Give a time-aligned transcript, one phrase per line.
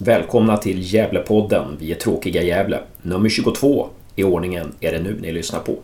[0.00, 1.76] Välkomna till Gävlepodden.
[1.80, 2.80] Vi är tråkiga Gävle.
[3.02, 5.76] Nummer 22 i ordningen är det nu ni lyssnar på.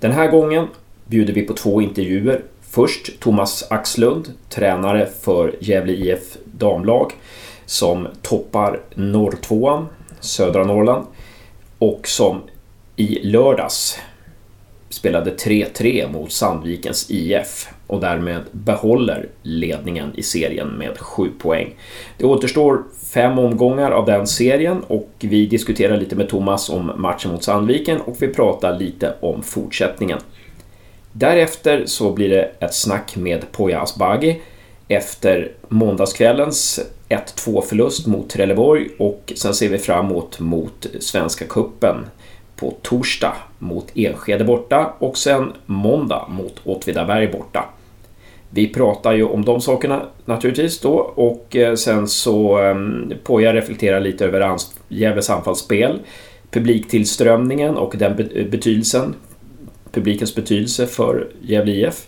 [0.00, 0.66] Den här gången
[1.06, 2.42] bjuder vi på två intervjuer.
[2.62, 7.12] Först Thomas Axlund, tränare för Gävle IF damlag
[7.66, 9.86] som toppar norrtvåan,
[10.20, 11.06] södra Norrland
[11.78, 12.40] och som
[12.96, 13.98] i lördags
[14.88, 21.74] spelade 3-3 mot Sandvikens IF och därmed behåller ledningen i serien med 7 poäng.
[22.18, 27.32] Det återstår fem omgångar av den serien och vi diskuterar lite med Thomas om matchen
[27.32, 30.18] mot Sandviken och vi pratar lite om fortsättningen.
[31.12, 34.40] Därefter så blir det ett snack med Poya Asbaghi
[34.88, 41.96] efter måndagskvällens 1-2 förlust mot Trelleborg och sen ser vi framåt mot Svenska Kuppen
[42.64, 47.64] på torsdag mot Enskede borta och sen måndag mot Åtvidaberg borta.
[48.50, 53.98] Vi pratar ju om de sakerna naturligtvis då och eh, sen så ehm, jag reflektera
[53.98, 54.56] lite över
[54.88, 55.98] Gävles anfallsspel,
[56.50, 58.16] publiktillströmningen och den
[58.50, 59.14] betydelsen,
[59.92, 62.06] publikens betydelse för Gävle IF.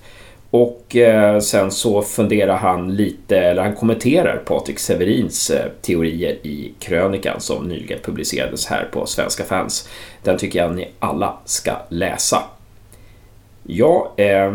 [0.56, 6.72] Och eh, sen så funderar han lite, eller han kommenterar Patrik Severins eh, teorier i
[6.78, 9.88] krönikan som nyligen publicerades här på Svenska fans.
[10.22, 12.42] Den tycker jag ni alla ska läsa.
[13.62, 14.50] Ja, eh,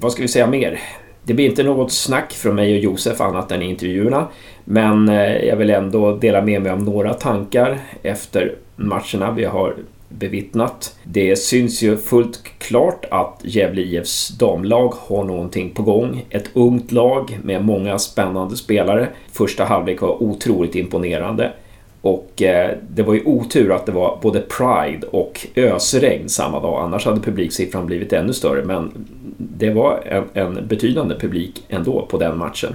[0.00, 0.80] vad ska vi säga mer?
[1.22, 4.28] Det blir inte något snack från mig och Josef annat än i intervjuerna.
[4.64, 9.74] Men eh, jag vill ändå dela med mig av några tankar efter matcherna vi har
[10.08, 10.96] bevittnat.
[11.04, 16.24] Det syns ju fullt klart att Gävle IFs damlag har någonting på gång.
[16.30, 19.08] Ett ungt lag med många spännande spelare.
[19.32, 21.52] Första halvlek var otroligt imponerande.
[22.00, 26.82] Och eh, det var ju otur att det var både Pride och ösregn samma dag,
[26.82, 28.64] annars hade publiksiffran blivit ännu större.
[28.64, 28.92] Men
[29.38, 32.74] det var en, en betydande publik ändå på den matchen.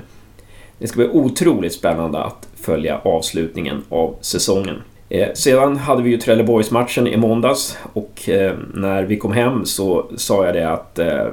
[0.77, 4.75] Det ska bli otroligt spännande att följa avslutningen av säsongen.
[5.13, 10.05] Eh, sedan hade vi ju Trelleborgsmatchen i måndags och eh, när vi kom hem så
[10.17, 11.27] sa jag det att eh,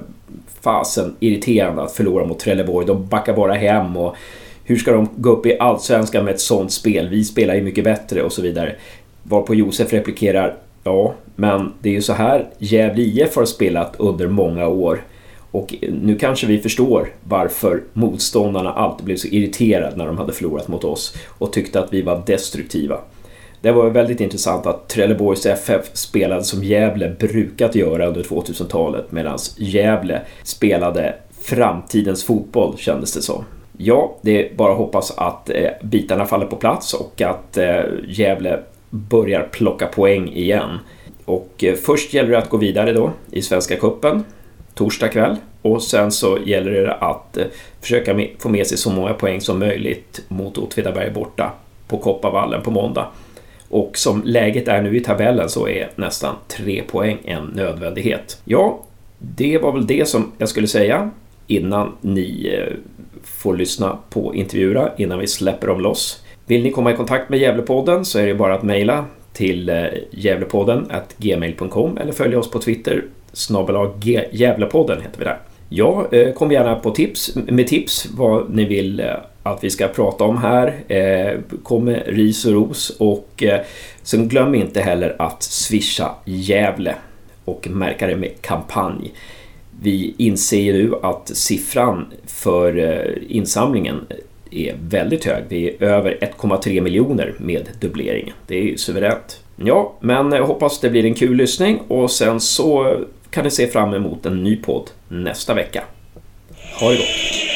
[0.61, 2.87] fasen irriterande att förlora mot Trelleborg.
[2.87, 4.16] De backar bara hem och
[4.65, 7.09] hur ska de gå upp i Allsvenskan med ett sånt spel?
[7.09, 8.75] Vi spelar ju mycket bättre och så vidare.
[9.22, 14.27] Varpå Josef replikerar Ja, men det är ju så här Gävle IF har spelat under
[14.27, 15.03] många år.
[15.50, 20.33] Och eh, nu kanske vi förstår varför motståndarna alltid blev så irriterade när de hade
[20.33, 22.99] förlorat mot oss och tyckte att vi var destruktiva.
[23.61, 29.39] Det var väldigt intressant att Trelleborgs FF spelade som Gävle brukat göra under 2000-talet medan
[29.57, 33.45] Gävle spelade framtidens fotboll kändes det som.
[33.77, 37.81] Ja, det är bara att hoppas att eh, bitarna faller på plats och att eh,
[38.09, 38.59] Gävle
[38.91, 40.79] börjar plocka poäng igen.
[41.25, 44.25] Och eh, först gäller det att gå vidare då i Svenska Kuppen
[44.75, 47.47] torsdag kväll och sen så gäller det att eh,
[47.81, 51.53] försöka få med sig så många poäng som möjligt mot Åtvidaberg borta
[51.89, 53.07] på Kopparvallen på måndag.
[53.69, 58.41] Och som läget är nu i tabellen så är nästan tre poäng en nödvändighet.
[58.45, 58.84] Ja,
[59.19, 61.11] det var väl det som jag skulle säga
[61.47, 62.75] innan ni eh,
[63.23, 66.25] får lyssna på intervjuerna, innan vi släpper dem loss.
[66.47, 69.84] Vill ni komma i kontakt med Gävlepodden så är det bara att mejla till eh,
[70.11, 75.39] gävlepodden gmail.com eller följa oss på Twitter, snabbelag Gävlepodden heter vi där.
[75.69, 79.03] Ja, eh, kom gärna på tips, med tips vad ni vill
[79.53, 80.75] att vi ska prata om här.
[80.88, 83.60] Eh, kom med ris och ros och eh,
[84.03, 86.94] sen glöm inte heller att swisha Gävle
[87.44, 89.12] och märka det med kampanj.
[89.81, 94.06] Vi inser ju nu att siffran för eh, insamlingen
[94.50, 95.44] är väldigt hög.
[95.48, 98.34] Vi är över 1,3 miljoner med dubbleringen.
[98.47, 99.41] Det är ju suveränt.
[99.56, 102.97] Ja, men jag hoppas det blir en kul lyssning och sen så
[103.30, 105.84] kan ni se fram emot en ny podd nästa vecka.
[106.80, 107.47] Ha det gott!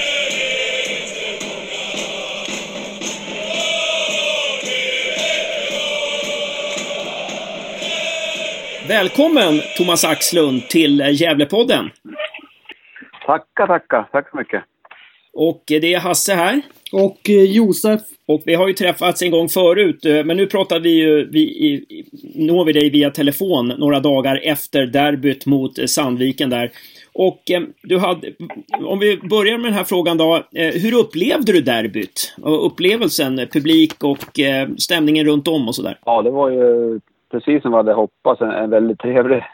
[8.92, 11.90] Välkommen Thomas Axlund till Gävlepodden.
[13.26, 14.08] Tackar, tackar.
[14.12, 14.62] Tack så mycket.
[15.32, 16.62] Och det är Hasse här.
[16.92, 18.00] Och eh, Josef.
[18.26, 21.84] Och vi har ju träffats en gång förut, eh, men nu pratar vi ju, vi,
[22.34, 26.70] når vi dig via telefon några dagar efter derbyt mot Sandviken där.
[27.12, 28.32] Och eh, du hade,
[28.84, 32.34] om vi börjar med den här frågan då, hur upplevde du derbyt?
[32.42, 34.40] Och upplevelsen, publik och
[34.78, 35.98] stämningen runt om och sådär?
[36.04, 37.00] Ja, det var ju
[37.32, 39.44] precis som vi hade hoppats, en, en väldigt trevlig,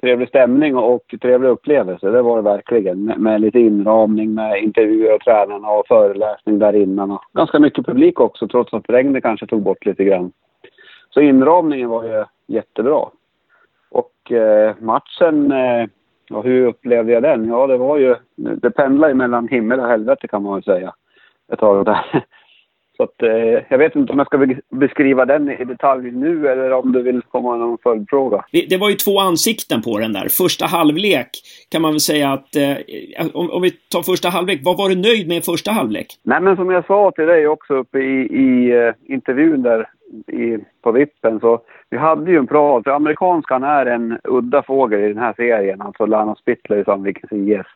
[0.00, 2.10] trevlig stämning och trevlig upplevelse.
[2.10, 3.04] Det var det verkligen.
[3.04, 7.10] Med, med lite inramning med intervjuer och tränarna och föreläsning där innan.
[7.10, 10.32] Och ganska mycket publik också, trots att regnet kanske tog bort lite grann.
[11.10, 13.08] Så inramningen var ju jättebra.
[13.90, 15.86] Och eh, matchen, eh,
[16.30, 17.48] och hur upplevde jag den?
[17.48, 18.16] Ja, det var ju...
[18.36, 20.94] Det pendlade ju mellan himmel och helvete kan man väl säga.
[21.52, 22.24] Ett tag där.
[22.96, 26.72] Så att, eh, jag vet inte om jag ska beskriva den i detalj nu eller
[26.72, 28.44] om du vill komma med någon följdfråga.
[28.68, 30.28] Det var ju två ansikten på den där.
[30.28, 31.30] Första halvlek
[31.70, 34.94] kan man väl säga att, eh, om, om, vi tar första halvlek, vad var du
[34.94, 36.06] nöjd med i första halvlek?
[36.22, 39.88] Nej men som jag sa till dig också uppe i, i uh, intervjun där
[40.26, 41.60] i, på vippen så
[41.90, 45.80] vi hade ju en plan, för amerikanskan är en udda fågel i den här serien,
[45.80, 47.66] alltså Lana Spittler i Sandvikens IS.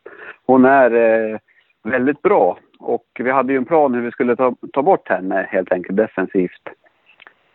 [0.46, 1.38] Hon är eh,
[1.84, 5.48] väldigt bra och vi hade ju en plan hur vi skulle ta, ta bort henne
[5.50, 6.68] helt enkelt defensivt.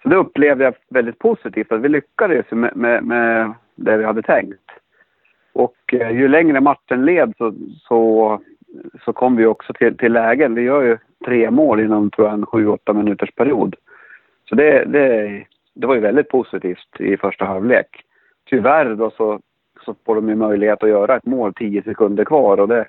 [0.03, 4.21] Så det upplevde jag väldigt positivt, att vi lyckades med, med, med det vi hade
[4.21, 4.71] tänkt.
[5.53, 8.39] Och eh, ju längre matchen led så, så,
[9.05, 10.55] så kom vi också till, till lägen.
[10.55, 13.75] Vi gör ju tre mål inom tror jag, en sju, åtta minuters period.
[14.49, 15.43] Så det, det,
[15.73, 17.87] det var ju väldigt positivt i första halvlek.
[18.49, 19.39] Tyvärr då så,
[19.85, 22.85] så får de ju möjlighet att göra ett mål tio sekunder kvar och det,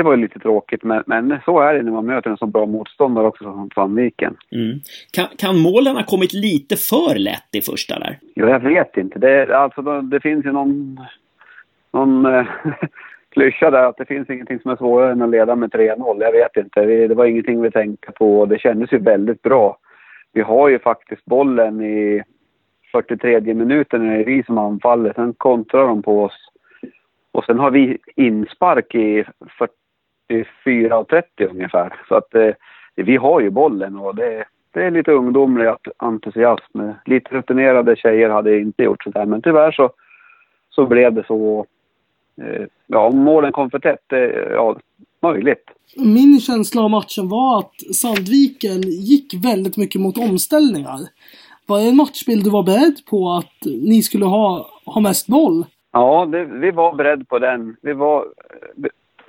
[0.00, 2.46] det var ju lite tråkigt, men, men så är det när man möter en så
[2.46, 4.36] bra motståndare också som Sandviken.
[4.52, 4.78] Mm.
[5.12, 8.18] Kan, kan målen ha kommit lite för lätt i första där?
[8.34, 9.18] Ja, jag vet inte.
[9.18, 11.00] Det, alltså, det finns ju någon,
[11.92, 12.46] någon äh,
[13.30, 16.22] klyscha där att det finns ingenting som är svårare än att leda med 3-0.
[16.22, 16.84] Jag vet inte.
[16.84, 19.76] Det, det var ingenting vi tänkte på och det kändes ju väldigt bra.
[20.32, 22.22] Vi har ju faktiskt bollen i
[22.92, 25.12] 43 minuten när det är vi som anfaller.
[25.12, 26.46] Sen kontrar de på oss.
[27.32, 29.24] Och sen har vi inspark i
[30.30, 31.94] 44.30 ungefär.
[32.08, 32.50] Så att eh,
[32.94, 34.44] vi har ju bollen och det,
[34.74, 36.80] det är lite ungdomlig entusiasm.
[37.04, 39.90] Lite rutinerade tjejer hade inte gjort sådär men tyvärr så,
[40.70, 41.66] så blev det så.
[42.42, 44.18] Eh, ja, om målen kom för tätt, eh,
[44.52, 44.76] ja,
[45.22, 45.64] möjligt.
[45.96, 50.98] Min känsla av matchen var att Sandviken gick väldigt mycket mot omställningar.
[51.66, 55.64] Var det en matchbild du var beredd på att ni skulle ha, ha mest boll?
[55.92, 57.76] Ja, det, vi var beredda på den.
[57.82, 58.26] Vi var,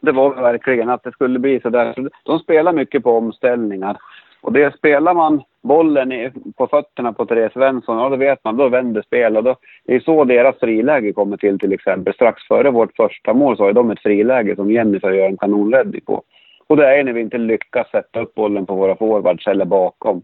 [0.01, 2.09] det var verkligen att det skulle bli så där.
[2.23, 3.97] De spelar mycket på omställningar.
[4.41, 8.57] Och det spelar man bollen i, på fötterna på Therese Svensson, ja då vet man,
[8.57, 9.57] då vänder spelet.
[9.85, 12.13] det är så deras friläge kommer till till exempel.
[12.13, 16.01] Strax före vårt första mål så har de ett friläge som Jennifer gör en kanonräddning
[16.01, 16.23] på.
[16.67, 20.21] Och det är när vi inte lyckas sätta upp bollen på våra forwards eller bakom.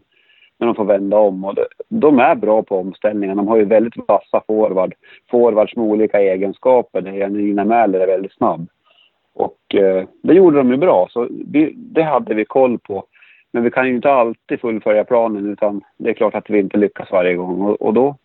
[0.58, 1.44] När de får vända om.
[1.44, 3.34] Och det, de är bra på omställningar.
[3.34, 4.94] De har ju väldigt vassa forward.
[5.30, 7.02] Forwards med olika egenskaper.
[7.02, 8.66] Nina Janina Mäler är väldigt snabb.
[9.38, 13.04] Och eh, det gjorde de ju bra, så vi, det hade vi koll på.
[13.52, 16.78] Men vi kan ju inte alltid fullfölja planen utan det är klart att vi inte
[16.78, 18.16] lyckas varje gång och, och då,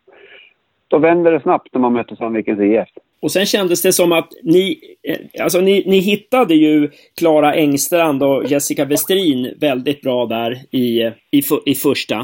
[0.88, 2.90] då vänder det snabbt när man möter Sandvikens IF.
[3.24, 6.90] Och sen kändes det som att ni, eh, alltså ni, ni hittade ju
[7.20, 12.16] Klara Engstrand och Jessica Westrin väldigt bra där i, i, i första.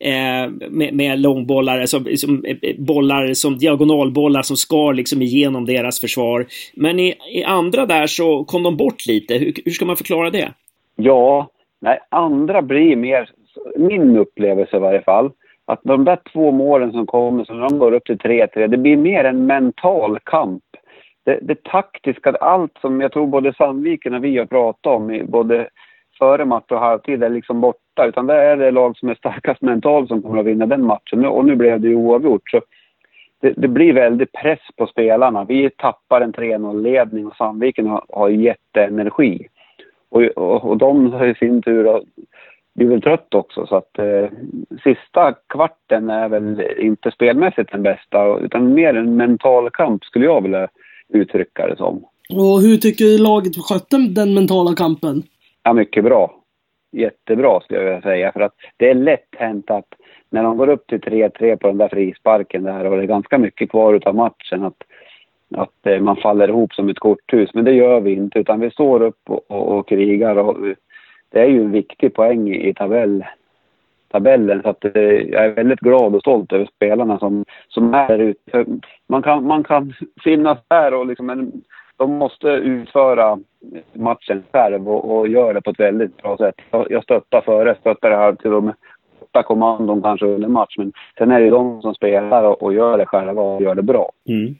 [0.00, 6.00] Eh, med, med långbollar, som, som, eh, bollar som diagonalbollar som skar liksom igenom deras
[6.00, 6.46] försvar.
[6.74, 9.34] Men i, i andra där så kom de bort lite.
[9.34, 10.52] Hur, hur ska man förklara det?
[10.96, 11.50] Ja,
[11.80, 13.30] nej, andra blir mer,
[13.76, 15.30] min upplevelse i varje fall,
[15.68, 18.96] att de där två målen som kommer, så de går upp till 3-3, det blir
[18.96, 20.62] mer en mental kamp.
[21.24, 25.68] Det, det taktiska, allt som jag tror både Sandviken och vi har pratat om, både
[26.18, 28.06] före match och halvtid, är liksom borta.
[28.06, 31.24] Utan det är det lag som är starkast mentalt som kommer att vinna den matchen.
[31.24, 32.50] Och nu blev det ju oavgjort.
[32.50, 32.60] Så
[33.40, 35.44] det, det blir väldigt press på spelarna.
[35.44, 39.48] Vi tappar en 3-0-ledning och Sandviken har, har jätteenergi.
[40.10, 42.02] Och, och, och de i sin tur
[42.78, 43.66] blir väl trött också.
[43.66, 44.28] Så att eh,
[44.82, 50.42] sista kvarten är väl inte spelmässigt den bästa utan mer en mental kamp skulle jag
[50.42, 50.68] vilja
[51.08, 52.04] uttrycka det som.
[52.30, 55.22] Och hur tycker laget skötte den mentala kampen?
[55.62, 56.34] Ja, mycket bra.
[56.92, 58.32] Jättebra skulle jag vilja säga.
[58.32, 59.88] För att det är lätt hänt att
[60.30, 63.38] när de går upp till 3-3 på den där frisparken där och det är ganska
[63.38, 64.82] mycket kvar utav matchen att,
[65.56, 67.50] att eh, man faller ihop som ett korthus.
[67.54, 70.56] Men det gör vi inte utan vi står upp och, och, och krigar och
[71.30, 73.24] det är ju en viktig poäng i tabell,
[74.08, 74.62] tabellen.
[74.62, 78.18] Så att, eh, jag är väldigt glad och stolt över spelarna som, som är där
[78.18, 78.64] ute.
[79.06, 79.94] Man kan, man kan
[80.24, 81.52] finnas där och liksom, men
[81.96, 83.38] de måste utföra
[83.92, 86.54] matchen själv och, och göra det på ett väldigt bra sätt.
[86.70, 88.72] Jag, jag stöttar före, stöttar det här till de
[89.32, 90.74] korta kommandon kanske under match.
[90.78, 93.82] Men sen är det de som spelar och, och gör det själva och gör det
[93.82, 94.10] bra.
[94.28, 94.54] Mm.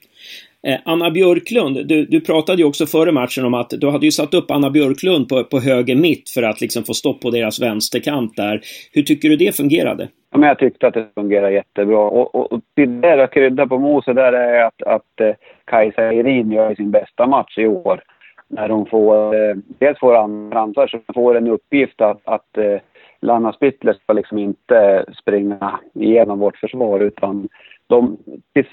[0.66, 4.12] Eh, Anna Björklund, du, du pratade ju också före matchen om att du hade ju
[4.12, 7.62] satt upp Anna Björklund på, på höger mitt för att liksom få stopp på deras
[7.62, 8.60] vänsterkant där.
[8.92, 10.08] Hur tycker du det fungerade?
[10.32, 11.98] Ja, men jag tyckte att det fungerade jättebra.
[11.98, 15.34] Och, och, och till det att krydda på moset där är att, att eh,
[15.64, 18.00] Kajsa Irin gör sin bästa match i år.
[18.48, 20.14] När hon får, eh, dels får
[20.56, 22.78] ansvar, så får en uppgift att, att eh,
[23.20, 27.48] Lanna Spittler ska liksom inte springa igenom vårt försvar utan
[27.86, 28.18] de,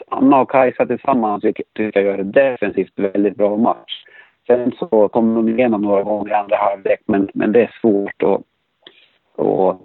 [0.07, 4.03] Anna och Kajsa tillsammans tycker jag gör en defensivt väldigt bra match.
[4.47, 8.23] Sen så kommer de igenom några gånger i andra halvlek men, men det är svårt
[8.23, 8.41] att
[9.35, 9.81] och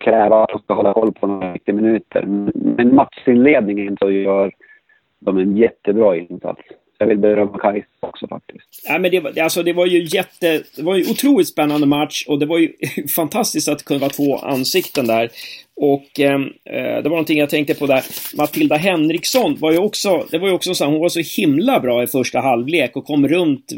[0.00, 2.22] kräva att de ska hålla koll på några 90 minuter.
[2.52, 4.52] Men matchinledningen så gör
[5.18, 6.62] de en jättebra insats.
[6.98, 8.82] Jag vill berömma Kajsa också faktiskt.
[8.88, 10.62] Ja, men det, var, alltså, det var ju jätte...
[10.76, 12.72] Det var ju otroligt spännande match och det var ju
[13.16, 15.30] fantastiskt att kunde vara två ansikten där.
[15.80, 18.02] Och ehm, eh, det var någonting jag tänkte på där.
[18.36, 22.02] Matilda Henriksson var ju också, det var ju också så hon var så himla bra
[22.02, 23.72] i första halvlek och kom runt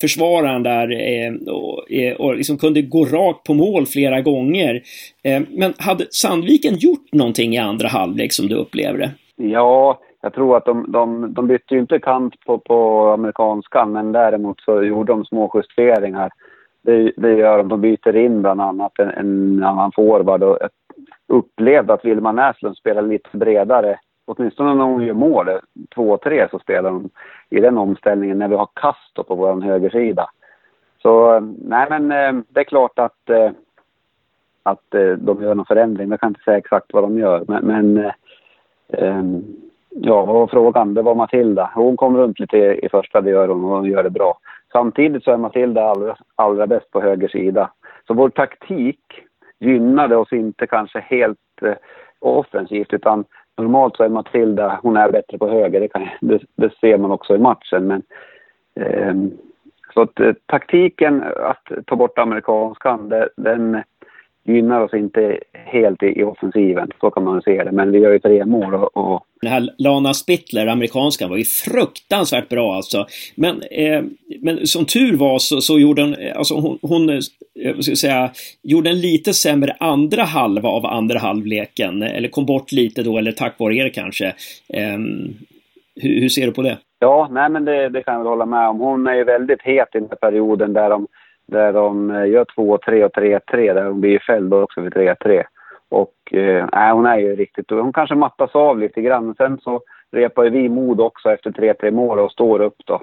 [0.00, 1.84] försvararen där eh, och,
[2.18, 4.82] och liksom kunde gå rakt på mål flera gånger.
[5.22, 9.10] Eh, men hade Sandviken gjort någonting i andra halvlek som du upplever det?
[9.36, 14.12] Ja, jag tror att de, de, de bytte ju inte kant på, på amerikanskan, men
[14.12, 16.30] däremot så gjorde de små justeringar.
[16.82, 17.68] Det, det gör de.
[17.68, 20.70] De byter in bland annat en, en annan forward och jag
[21.26, 23.98] upplevde att Vilma Näslund spelar lite bredare.
[24.24, 25.48] Åtminstone när hon gör mål,
[25.94, 27.10] 2-3, så spelar hon
[27.50, 30.30] i den omställningen när vi har Castro på vår högersida.
[31.02, 33.50] Så nej men eh, det är klart att, eh,
[34.62, 36.10] att eh, de gör någon förändring.
[36.10, 38.12] Jag kan inte säga exakt vad de gör, men, men
[39.90, 40.94] Ja, vad var frågan?
[40.94, 41.70] Det var Matilda.
[41.74, 44.38] Hon kom runt lite i första, det gör hon och hon gör det bra.
[44.72, 47.70] Samtidigt så är Matilda allra, allra bäst på höger sida.
[48.06, 49.00] Så vår taktik
[49.60, 51.74] gynnade oss inte kanske helt eh,
[52.18, 53.24] offensivt utan
[53.56, 57.10] normalt så är Matilda, hon är bättre på höger, det, kan, det, det ser man
[57.10, 57.86] också i matchen.
[57.86, 58.02] Men,
[58.74, 59.14] eh,
[59.94, 63.82] så att, eh, taktiken att ta bort amerikanskan, det, den
[64.44, 67.72] gynnar oss inte helt i, i offensiven, så kan man se det.
[67.72, 69.24] Men vi gör ju tre mål och, och...
[69.40, 73.06] Den här Lana Spittler, amerikanskan, var ju fruktansvärt bra alltså.
[73.34, 74.02] Men, eh,
[74.40, 78.30] men som tur var så, så gjorde hon, alltså hon, hon eh, ska säga,
[78.62, 82.02] gjorde en lite sämre andra halva av andra halvleken.
[82.02, 84.26] Eller kom bort lite då, eller tack vare er kanske.
[84.68, 84.98] Eh,
[86.00, 86.78] hur, hur, ser du på det?
[86.98, 88.78] Ja, nej men det, det kan jag väl hålla med om.
[88.78, 91.06] Hon är ju väldigt het i den här perioden där de
[91.48, 95.42] där de eh, gör 2-3 och 3-3 där hon blir fälld också vid 3-3.
[95.88, 97.70] Och eh, hon är ju riktigt...
[97.70, 99.34] Hon kanske mattas av lite grann.
[99.34, 103.02] Sen så repar ju vi mod också efter 3-3 mål och står upp då.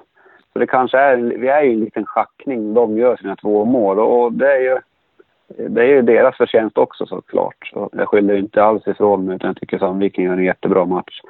[0.54, 1.18] Så det kanske är...
[1.18, 2.74] Vi är ju en liten schackning.
[2.74, 4.78] De gör sina två mål och det är ju...
[5.48, 7.70] Det är ju deras förtjänst också såklart.
[7.74, 11.22] Så jag skyller inte alls ifrån mig utan jag tycker Sandviken gör en jättebra match.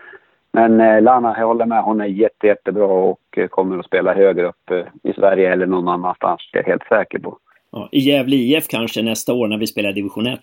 [0.55, 1.83] Men eh, Lana, jag håller med.
[1.83, 5.65] Hon är jätte, jättebra och eh, kommer att spela högre upp eh, i Sverige eller
[5.65, 6.49] någon annanstans.
[6.51, 7.37] Det är jag helt säker på.
[7.71, 10.39] Ja, I Gävle IF kanske nästa år när vi spelar division 1?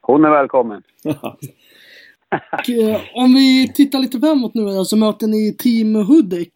[0.00, 0.82] Hon är välkommen.
[1.04, 6.54] och, eh, om vi tittar lite framåt nu så möter ni Team Hudik.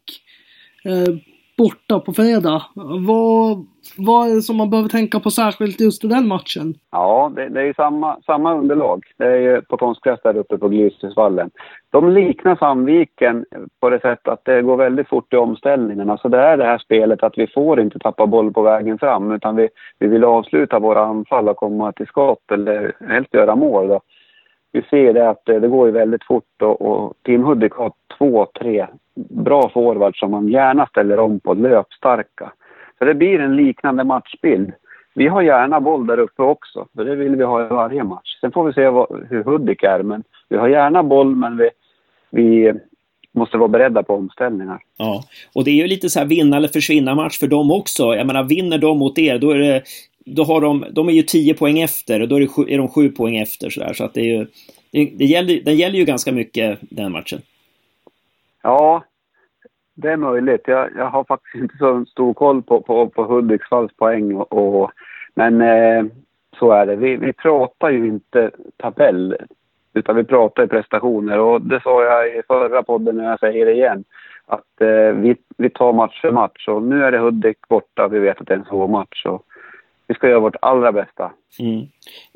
[0.84, 1.14] Eh,
[1.56, 2.62] borta på fredag.
[3.06, 3.66] Vad,
[3.98, 6.74] vad är det som man behöver tänka på särskilt just i den matchen?
[6.92, 9.04] Ja, det, det är ju samma, samma underlag.
[9.16, 11.50] Det är ju på konstgräs där uppe på Glyshusvallen.
[11.90, 13.44] De liknar Sandviken
[13.80, 16.10] på det sättet att det går väldigt fort i omställningen.
[16.10, 19.32] Alltså det är det här spelet att vi får inte tappa boll på vägen fram
[19.32, 23.88] utan vi, vi vill avsluta våra anfall och komma till skott eller helst göra mål.
[23.88, 24.00] Då.
[24.72, 28.46] Vi ser det att det, går ju väldigt fort och, och Team Hudik har två,
[28.60, 32.52] tre bra forwards som man gärna ställer om på, löpstarka.
[32.98, 34.72] Så det blir en liknande matchbild.
[35.14, 38.40] Vi har gärna boll där uppe också, för det vill vi ha i varje match.
[38.40, 41.70] Sen får vi se vad, hur Hudik är, men vi har gärna boll, men vi,
[42.30, 42.74] vi
[43.32, 44.78] måste vara beredda på omställningar.
[44.96, 45.22] Ja,
[45.54, 48.02] och det är ju lite så här vinna eller försvinna match för dem också.
[48.02, 49.82] Jag menar, vinner de mot er, då är det
[50.26, 52.78] då har de, de är ju 10 poäng efter och då är, det sju, är
[52.78, 53.92] de 7 poäng efter så där.
[53.92, 54.46] Så att det är ju,
[54.90, 57.40] det, det, gäller, den gäller ju ganska mycket den matchen.
[58.66, 59.04] Ja,
[59.94, 60.60] det är möjligt.
[60.64, 64.34] Jag, jag har faktiskt inte så stor koll på, på, på Hudiksvalls poäng.
[64.34, 64.90] Och, och
[65.34, 66.04] men eh,
[66.58, 66.96] så är det.
[66.96, 69.36] Vi, vi pratar ju inte tabell,
[69.94, 71.38] utan vi pratar ju prestationer.
[71.38, 74.04] Och det sa jag i förra podden, när jag säger det igen.
[74.46, 76.68] Att eh, vi, vi tar match för match.
[76.68, 78.08] Och nu är det Hudik borta.
[78.08, 79.26] Vi vet att det är en svår match.
[79.26, 79.46] Och
[80.08, 81.32] vi ska göra vårt allra bästa.
[81.60, 81.80] Mm.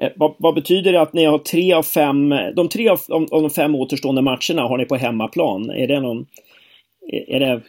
[0.02, 3.42] Eh, vad, vad, betyder det att ni har tre av fem, de tre av, av,
[3.42, 5.70] de fem återstående matcherna har ni på hemmaplan?
[5.70, 6.26] Är det någon,
[7.28, 7.60] är det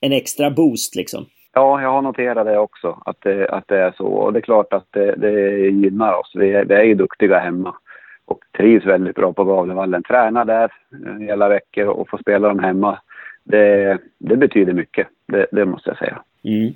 [0.00, 1.26] en extra boost liksom?
[1.52, 4.06] Ja, jag har noterat det också, att det, att det är så.
[4.06, 6.32] Och det är klart att det, det gynnar oss.
[6.34, 7.74] Vi är, vi är ju duktiga hemma
[8.24, 10.02] och trivs väldigt bra på Gavlevallen.
[10.02, 10.72] Tränar där
[11.20, 12.98] hela veckor och får spela dem hemma.
[13.44, 16.22] Det, det betyder mycket, det, det måste jag säga.
[16.44, 16.72] Mm.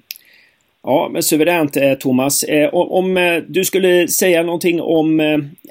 [0.83, 2.43] Ja, men suveränt eh, Thomas.
[2.43, 5.21] Eh, om eh, du skulle säga någonting om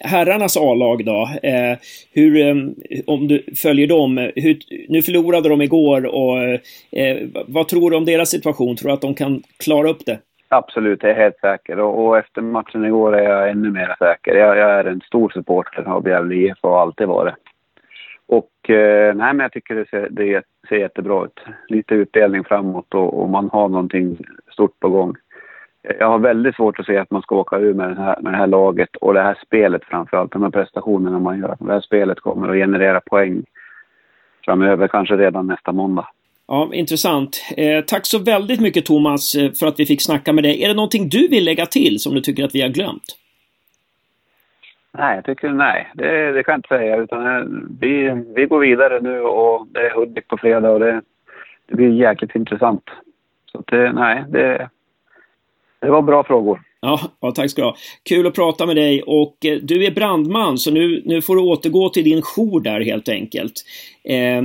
[0.03, 1.29] herrarnas A-lag då.
[2.13, 2.51] Hur,
[3.07, 4.31] om du följer dem.
[4.35, 4.57] Hur,
[4.89, 6.59] nu förlorade de igår och
[7.47, 8.75] vad tror du om deras situation?
[8.75, 10.19] Tror du att de kan klara upp det?
[10.49, 11.79] Absolut, jag är helt säker.
[11.79, 14.35] Och, och, efter matchen igår är jag ännu mer säker.
[14.35, 17.35] Jag, jag är en stor supporter av Gävle IF och har alltid varit.
[18.29, 21.39] Och eh, nej, men jag tycker det ser, det ser jättebra ut.
[21.67, 24.17] Lite utdelning framåt och, och man har någonting
[24.53, 25.15] stort på gång.
[25.99, 28.33] jag har väldigt svårt att se att man ska åka ur med, den här, med
[28.33, 30.31] det här laget och det här spelet framförallt.
[30.31, 31.57] De här prestationerna man gör.
[31.59, 33.43] Det här spelet kommer att generera poäng
[34.45, 36.07] framöver, kanske redan nästa måndag.
[36.47, 37.53] Ja, intressant.
[37.57, 40.63] Eh, tack så väldigt mycket Thomas eh, för att vi fick snacka med dig.
[40.63, 43.15] Är det någonting du vill lägga till som du tycker att vi har glömt?
[44.99, 45.91] Nej, jag tycker nej.
[45.93, 46.97] Det, det kan jag inte säga.
[46.97, 47.43] Utan eh,
[47.79, 51.01] vi, vi går vidare nu och det är Hudik på fredag och det,
[51.67, 52.83] det blir jäkligt intressant.
[53.51, 54.69] Så det, nej, det,
[55.79, 56.61] det var bra frågor.
[56.81, 57.75] Ja, ja, tack ska du ha.
[58.09, 61.41] Kul att prata med dig och eh, du är brandman så nu, nu får du
[61.41, 63.53] återgå till din jour där helt enkelt.
[64.03, 64.41] Eh,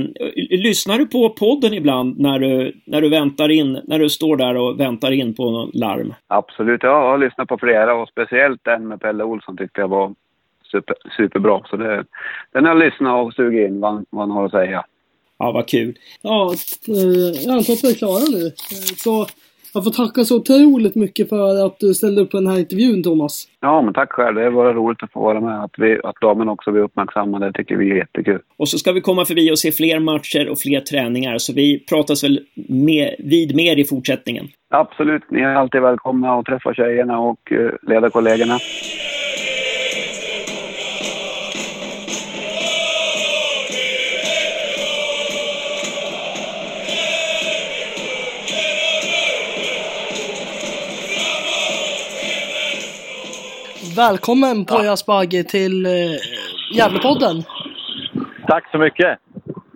[0.49, 4.57] lyssnar du på podden ibland när du, när du väntar in, när du står där
[4.57, 6.13] och väntar in på någon larm?
[6.27, 10.13] Absolut, jag har lyssnat på flera och speciellt den med Pelle Olsson tyckte jag var
[10.75, 11.61] super, superbra.
[11.69, 12.05] Så det,
[12.53, 14.85] den har lyssnat och sugit in vad, vad han har att säga.
[15.39, 15.97] Ja, vad kul.
[16.21, 16.53] Ja,
[16.87, 18.51] eh, jag antar att vi är klara nu.
[18.97, 19.27] Så
[19.73, 23.03] jag får tacka så otroligt mycket för att du ställde upp på den här intervjun,
[23.03, 23.47] Thomas.
[23.59, 24.35] Ja, men tack själv.
[24.35, 25.63] Det var roligt att få vara med.
[25.63, 28.39] Att, vi, att damen också blir uppmärksammade, det tycker vi är jättekul.
[28.57, 31.85] Och så ska vi komma förbi och se fler matcher och fler träningar, så vi
[31.89, 34.47] pratas väl med, vid mer i fortsättningen.
[34.69, 35.23] Absolut.
[35.29, 38.57] Ni är alltid välkomna att träffa tjejerna och uh, ledarkollegorna.
[53.95, 55.91] Välkommen Poya Asbaghi till eh,
[56.73, 57.35] Gävlepodden.
[58.47, 59.19] Tack så mycket.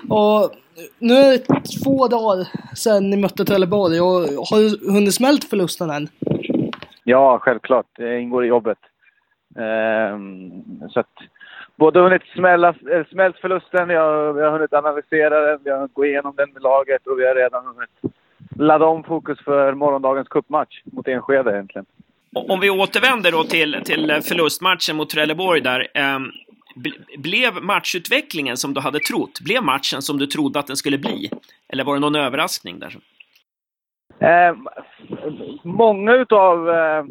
[0.10, 0.52] Och
[1.00, 1.44] nu är det
[1.84, 6.08] två dagar sedan ni mötte Trelleborg och har du hunnit smält förlusten än?
[7.04, 7.86] Ja, självklart.
[7.98, 8.78] Det ingår i jobbet.
[9.60, 10.52] Ehm,
[10.90, 11.16] så att
[11.76, 15.78] både hunnit smälla, äh, smält förlusten, vi har, vi har hunnit analysera den, vi har
[15.78, 18.16] hunnit gå igenom den med laget och vi har redan hunnit
[18.56, 21.86] ladda om fokus för morgondagens kuppmatch mot Enskede egentligen.
[22.36, 25.88] Om vi återvänder då till, till förlustmatchen mot Trelleborg där.
[25.94, 26.20] Eh,
[27.18, 29.40] blev matchutvecklingen som du hade trott?
[29.42, 31.30] Blev matchen som du trodde att den skulle bli?
[31.68, 32.98] Eller var det någon överraskning där?
[34.20, 34.56] Eh,
[35.64, 37.06] många utav eh,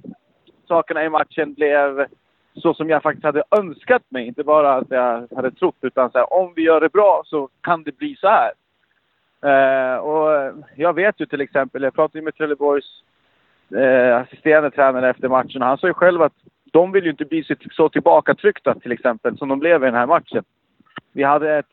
[0.68, 2.07] sakerna i matchen blev
[2.54, 4.26] så som jag faktiskt hade önskat mig.
[4.26, 7.48] Inte bara att jag hade trott, utan så här, om vi gör det bra så
[7.61, 8.52] kan det bli så här.
[9.42, 13.02] Eh, och jag vet ju till exempel, jag pratade med Trelleborgs
[13.76, 15.62] eh, assisterande tränare efter matchen.
[15.62, 16.33] Han sa ju själv att
[16.72, 20.07] de vill ju inte bli så tillbakatryckta till exempel som de blev i den här
[20.07, 20.44] matchen.
[21.12, 21.66] Vi hade ett...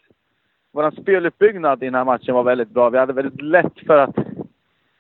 [0.72, 2.90] Vår speluppbyggnad i den här matchen var väldigt bra.
[2.90, 4.16] Vi hade väldigt lätt för att,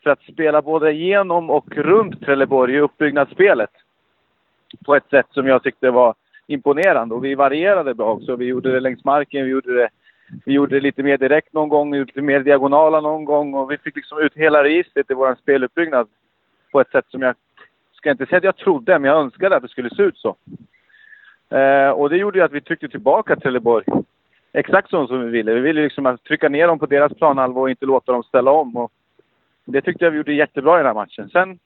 [0.03, 3.69] för att spela både genom och runt Trelleborg i uppbyggnadsspelet.
[4.85, 6.15] På ett sätt som jag tyckte var
[6.47, 7.15] imponerande.
[7.15, 8.35] Och vi varierade bra också.
[8.35, 9.89] Vi gjorde det längs marken, vi gjorde det,
[10.45, 13.25] vi gjorde det lite mer direkt någon gång, vi gjorde det lite mer diagonala någon
[13.25, 13.53] gång.
[13.53, 16.07] Och vi fick liksom ut hela registret i vår speluppbyggnad
[16.75, 17.35] på ett sätt som jag,
[17.93, 20.35] ska inte säga att jag trodde, men jag önskade att det skulle se ut så.
[21.57, 23.85] Eh, och det gjorde ju att vi tryckte tillbaka Trelleborg
[24.53, 25.53] exakt så som vi ville.
[25.53, 28.77] Vi ville liksom trycka ner dem på deras planhalva och inte låta dem ställa om.
[28.77, 28.91] Och
[29.65, 31.29] det tyckte jag vi gjorde jättebra i den här matchen.
[31.29, 31.59] Sen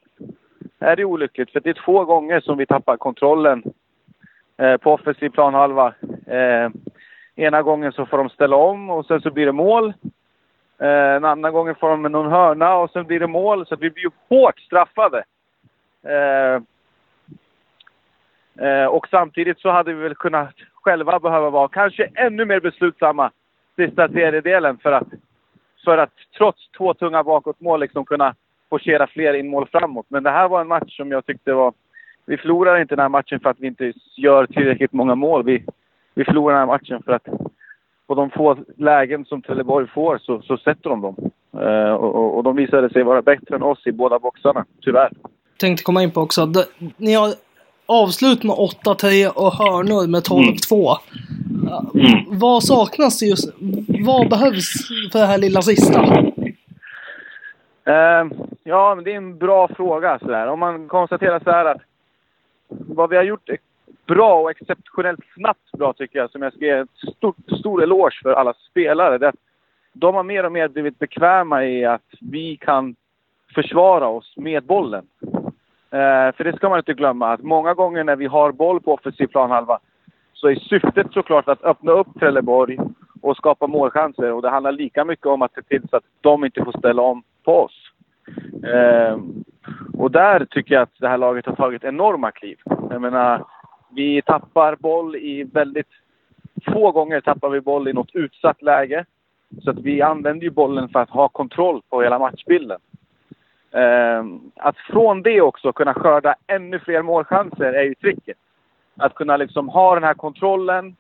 [0.80, 3.64] är det olyckligt, för det är två gånger som vi tappar kontrollen
[4.58, 5.94] eh, på offensiv planhalva.
[6.28, 6.70] Eh,
[7.36, 9.94] ena gången så får de ställa om och sen så blir det mål.
[10.82, 13.66] Eh, en annan gång får de någon hörna och sen blir det mål.
[13.66, 15.24] Så vi blir ju hårt straffade.
[16.04, 16.62] Eh,
[18.68, 23.32] eh, och samtidigt så hade vi väl kunnat själva behöva vara kanske ännu mer beslutsamma
[23.76, 25.08] sista tredjedelen för att,
[25.86, 28.36] för att trots två tunga bakåtmål liksom kunna
[28.70, 30.06] forcera fler inmål framåt.
[30.10, 31.74] Men det här var en match som jag tyckte var...
[32.26, 35.44] Vi förlorar inte den här matchen för att vi inte gör tillräckligt många mål.
[35.44, 35.66] Vi,
[36.14, 37.28] vi förlorar den här matchen för att
[38.10, 41.16] på de få lägen som Trelleborg får så, så sätter de dem.
[41.54, 45.10] Eh, och, och, de visade sig vara bättre än oss i båda boxarna, tyvärr.
[45.60, 46.46] Tänkte komma in på också.
[46.46, 46.64] De,
[46.98, 47.30] ni har
[47.86, 50.98] avslut med 8-3 och hörnor med 12-2.
[51.94, 52.40] Mm.
[52.40, 53.54] Vad saknas just?
[54.06, 56.02] Vad behövs för det här lilla sista?
[57.86, 58.26] Eh,
[58.64, 60.20] ja, det är en bra fråga.
[60.20, 60.48] Sådär.
[60.48, 61.82] Om man konstaterar så här att
[62.70, 63.50] vad vi har gjort
[64.10, 68.20] bra och exceptionellt snabbt bra tycker jag, som jag ska ge en stor, stor eloge
[68.24, 69.18] för alla spelare.
[69.18, 69.32] Det
[69.94, 72.96] de har mer och mer blivit bekväma i att vi kan
[73.56, 75.06] försvara oss med bollen.
[75.92, 78.94] Eh, för det ska man inte glömma, att många gånger när vi har boll på
[78.94, 79.80] offensiv planhalva
[80.34, 82.78] så är syftet såklart att öppna upp Trelleborg
[83.22, 84.32] och skapa målchanser.
[84.32, 87.02] Och det handlar lika mycket om att se till så att de inte får ställa
[87.02, 87.92] om på oss.
[88.64, 89.18] Eh,
[89.94, 92.58] och där tycker jag att det här laget har tagit enorma kliv.
[92.90, 93.46] Jag menar,
[93.96, 95.88] vi tappar boll i väldigt...
[96.66, 99.06] Få gånger tappar vi boll i något utsatt läge.
[99.64, 102.80] Så att vi använder ju bollen för att ha kontroll på hela matchbilden.
[103.72, 104.24] Eh,
[104.56, 108.38] att från det också kunna skörda ännu fler målchanser är ju tricket.
[108.98, 110.96] Att kunna liksom ha den här kontrollen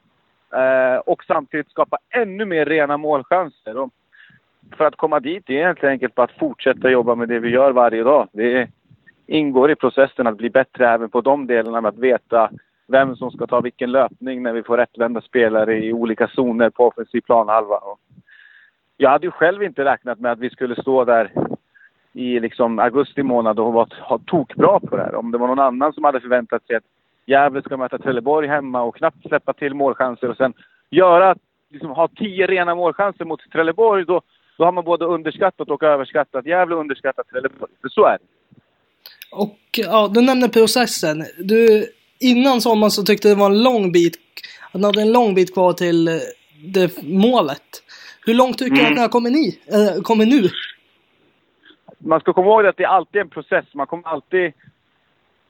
[0.54, 3.78] eh, och samtidigt skapa ännu mer rena målchanser.
[3.78, 3.89] Och
[4.78, 7.71] för att komma dit är helt enkelt bara att fortsätta jobba med det vi gör
[7.71, 8.28] varje dag.
[8.32, 8.69] Det
[9.28, 12.49] ingår i processen att bli bättre även på de delarna med att veta
[12.89, 16.88] vem som ska ta vilken löpning när vi får rättvända spelare i olika zoner på
[16.88, 17.80] offensiv planhalva.
[18.97, 21.32] Jag hade ju själv inte räknat med att vi skulle stå där
[22.13, 25.15] i liksom augusti månad och vara tokbra på det här.
[25.15, 26.84] Om det var någon annan som hade förväntat sig att
[27.25, 30.54] Gävle ska möta Trelleborg hemma och knappt släppa till målchanser och sen
[30.89, 31.36] göra,
[31.69, 34.21] liksom ha tio rena målchanser mot Trelleborg, då,
[34.58, 37.71] då har man både underskattat och överskattat Gävle och underskattat Trelleborg.
[37.82, 38.25] För så är det.
[39.32, 41.23] Och ja, du nämner processen.
[41.38, 41.86] Du,
[42.20, 44.16] innan sommaren så tyckte du det var en lång bit,
[44.72, 46.14] att ni hade en lång bit kvar till eh,
[46.64, 47.84] det målet.
[48.26, 48.92] Hur långt tycker du mm.
[48.92, 50.50] att ni har kommit, ni, äh, kommit nu?
[51.98, 53.66] Man ska komma ihåg att det är alltid en process.
[53.74, 54.54] Man kommer alltid...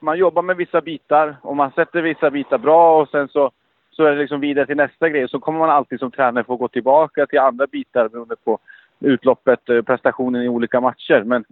[0.02, 3.52] Man jobbar med vissa bitar och man sätter vissa bitar bra och sen så,
[3.92, 5.30] så är det liksom vidare till nästa grej.
[5.30, 8.60] Så kommer man alltid som tränare få gå tillbaka till andra bitar beroende på
[9.00, 11.24] utloppet, eh, prestationen i olika matcher.
[11.26, 11.46] Men,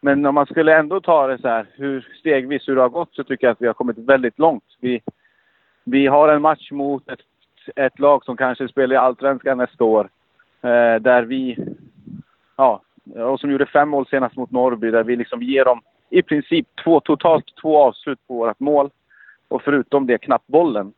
[0.00, 3.14] men om man skulle ändå ta det så här, hur stegvis hur det har gått,
[3.14, 4.64] så tycker jag att vi har kommit väldigt långt.
[4.80, 5.00] Vi,
[5.84, 7.20] vi har en match mot ett,
[7.76, 10.08] ett lag som kanske spelar i Allsvenskan nästa år.
[10.62, 11.58] Eh, där vi,
[12.56, 12.82] ja,
[13.14, 16.66] och som gjorde fem mål senast mot Norrby, där vi liksom ger dem i princip
[16.84, 18.90] två, totalt två avslut på vårt mål.
[19.48, 20.92] Och förutom det knappt bollen.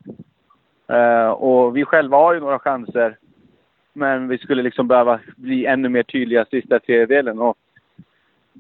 [0.89, 3.17] Eh, och vi själva har ju några chanser
[3.93, 7.39] men vi skulle liksom behöva bli ännu mer tydliga sista tredjedelen.
[7.39, 7.57] Och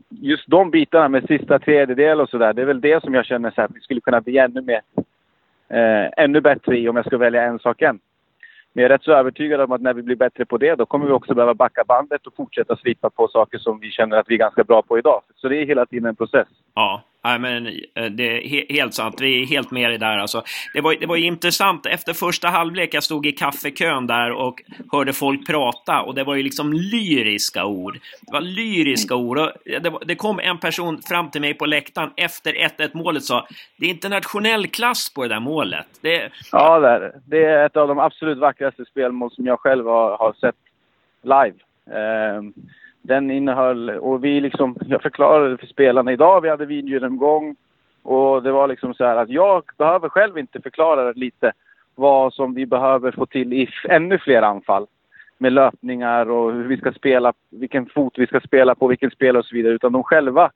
[0.08, 3.50] just de bitarna med sista tredjedel och sådär, det är väl det som jag känner
[3.50, 4.80] så att vi skulle kunna bli ännu mer,
[5.68, 7.98] eh, ännu bättre i om jag ska välja en sak än.
[8.72, 10.86] Men jag är rätt så övertygad om att när vi blir bättre på det, då
[10.86, 14.28] kommer vi också behöva backa bandet och fortsätta slipa på saker som vi känner att
[14.28, 15.22] vi är ganska bra på idag.
[15.36, 16.48] Så det är hela tiden en process.
[16.74, 19.20] Ja, Nej, men eh, det är helt sant.
[19.20, 20.18] Vi är helt med i där.
[20.18, 20.42] Alltså,
[20.74, 21.86] det, var, det var intressant.
[21.86, 26.34] Efter första halvlek, jag stod i kaffekön där och hörde folk prata och det var
[26.34, 27.98] ju liksom lyriska ord.
[28.20, 29.38] Det var lyriska ord.
[29.38, 33.26] Och det, det kom en person fram till mig på läktaren efter 1-1 målet och
[33.26, 35.86] sa det är internationell klass på det där målet.
[36.00, 36.30] Det...
[36.52, 37.20] Ja, det är det.
[37.26, 40.56] Det är ett av de absolut vackraste spelmål som jag själv har, har sett
[41.22, 41.56] live.
[41.86, 42.42] Eh,
[43.02, 47.56] den innehöll, och vi liksom, jag förklarade för spelarna idag, vi hade videogenomgång
[48.02, 51.52] och det var liksom så här att jag behöver själv inte förklara lite
[51.94, 54.86] vad som vi behöver få till i ännu fler anfall.
[55.38, 59.38] Med löpningar och hur vi ska spela, vilken fot vi ska spela på, vilken spelare
[59.38, 59.74] och så vidare.
[59.74, 60.50] Utan de själva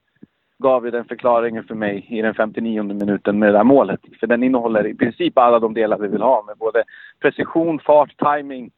[0.59, 4.00] gav ju den förklaringen för mig i den 59 minuten med det där målet.
[4.20, 6.85] För den innehåller i princip alla de delar vi vill ha med både
[7.20, 8.70] precision, fart, timing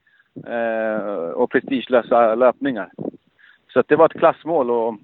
[0.47, 2.91] eh, och prestigelösa löpningar.
[3.79, 4.71] Så det var ett klassmål.
[4.71, 4.95] Och,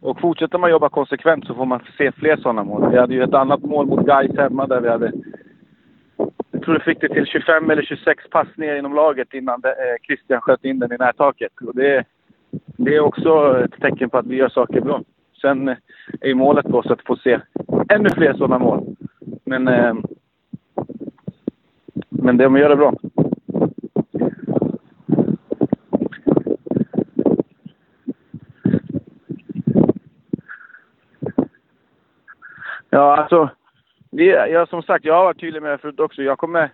[0.00, 2.90] och fortsätter man jobba konsekvent så får man se fler sådana mål.
[2.90, 5.12] Vi hade ju ett annat mål mot Gais hemma där vi hade...
[6.50, 9.96] Jag tror vi fick det till 25 eller 26 passningar inom laget innan det, eh,
[10.06, 11.52] Christian sköt in den i närtaket.
[11.66, 12.04] Och det,
[12.76, 15.02] det är också ett tecken på att vi gör saker bra.
[15.40, 15.76] Sen eh,
[16.20, 17.40] är ju målet på oss att få se
[17.88, 18.96] ännu fler sådana mål.
[19.44, 19.94] Men, eh,
[22.08, 22.94] men de gör det bra.
[32.96, 33.48] Ja, alltså.
[34.10, 36.22] Jag, som sagt, jag har varit tydlig med det förut också.
[36.22, 36.70] Jag kommer...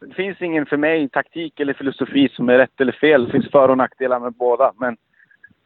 [0.00, 3.24] Det finns ingen för mig taktik eller filosofi som är rätt eller fel.
[3.24, 4.72] Det finns för och nackdelar med båda.
[4.76, 4.96] Men,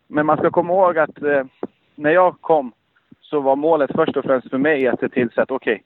[0.09, 1.45] men man ska komma ihåg att eh,
[1.95, 2.73] när jag kom
[3.21, 5.83] så var målet först och främst för mig att se till så att okej,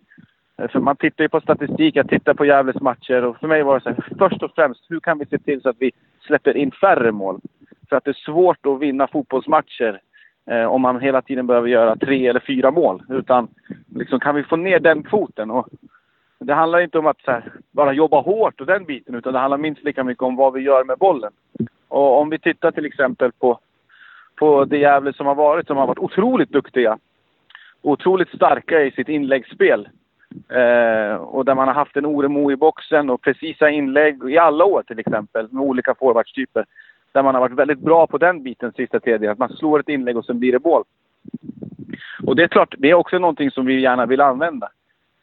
[0.56, 3.62] okay, för man tittar ju på statistik, jag tittar på Gävles matcher och för mig
[3.62, 5.92] var det så här, först och främst, hur kan vi se till så att vi
[6.26, 7.40] släpper in färre mål?
[7.88, 10.00] För att det är svårt att vinna fotbollsmatcher
[10.46, 13.02] eh, om man hela tiden behöver göra tre eller fyra mål.
[13.08, 13.48] Utan
[13.94, 15.50] liksom, kan vi få ner den kvoten?
[15.50, 15.68] Och
[16.38, 19.58] det handlar inte om att här, bara jobba hårt och den biten, utan det handlar
[19.58, 21.32] minst lika mycket om vad vi gör med bollen.
[21.88, 23.58] Och om vi tittar till exempel på,
[24.36, 26.98] på det Gävle som har varit, som har varit otroligt duktiga.
[27.82, 29.88] Otroligt starka i sitt inläggsspel.
[30.48, 34.64] Eh, och där man har haft en Oremo i boxen och precisa inlägg i alla
[34.64, 36.64] år till exempel med olika forwardstyper
[37.12, 39.32] där man har varit väldigt bra på den biten sista tredjedelen.
[39.32, 40.84] Att man slår ett inlägg och sen blir det mål.
[42.22, 44.68] Och det är klart, det är också någonting som vi gärna vill använda.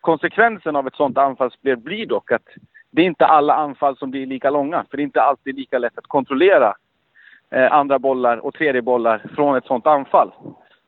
[0.02, 2.48] Konsekvensen av ett sånt anfallsspel blir dock att
[2.92, 4.86] det är inte alla anfall som blir lika långa.
[4.90, 6.74] För det är inte alltid lika lätt att kontrollera
[7.50, 10.32] eh, andra bollar och tredje bollar från ett sånt anfall.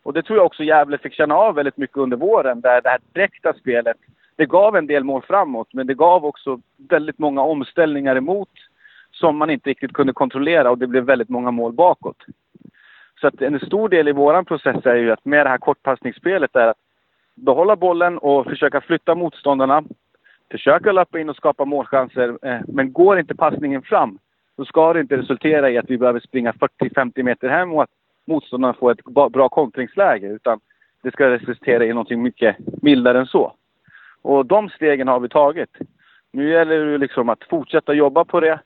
[0.03, 2.61] Och det tror jag också Gävle fick känna av väldigt mycket under våren.
[2.61, 3.97] Där det här direkta spelet,
[4.35, 5.73] det gav en del mål framåt.
[5.73, 6.59] Men det gav också
[6.89, 8.49] väldigt många omställningar emot
[9.11, 12.25] som man inte riktigt kunde kontrollera och det blev väldigt många mål bakåt.
[13.21, 16.55] Så att en stor del i vår process är ju att med det här kortpassningsspelet
[16.55, 16.77] är att
[17.35, 19.83] behålla bollen och försöka flytta motståndarna.
[20.51, 22.37] Försöka löpa in och skapa målchanser.
[22.41, 24.19] Eh, men går inte passningen fram,
[24.55, 27.89] så ska det inte resultera i att vi behöver springa 40-50 meter hem och att
[28.25, 30.27] motståndarna får ett bra kontringsläge.
[30.27, 30.59] Utan
[31.03, 33.53] det ska resultera i någonting mycket mildare än så.
[34.21, 35.77] Och de stegen har vi tagit.
[36.31, 38.59] Nu gäller det liksom att fortsätta jobba på det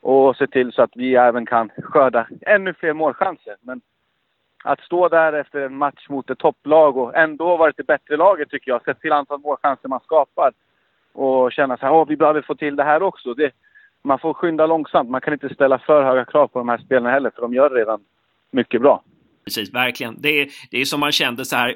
[0.00, 3.56] och se till så att vi även kan skörda ännu fler målchanser.
[3.60, 3.80] Men
[4.64, 8.50] att stå där efter en match mot ett topplag och ändå varit det bättre laget
[8.50, 10.52] tycker jag, sett till antal målchanser man skapar
[11.12, 13.34] och känna så här, vi behöver få till det här också.
[13.34, 13.52] Det,
[14.02, 15.10] man får skynda långsamt.
[15.10, 17.70] Man kan inte ställa för höga krav på de här spelarna heller, för de gör
[17.70, 18.00] redan
[18.50, 19.02] mycket bra.
[19.48, 20.22] Precis, verkligen.
[20.22, 21.74] Det är, det är som man kände så här,